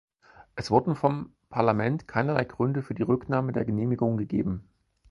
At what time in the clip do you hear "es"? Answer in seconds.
0.55-0.71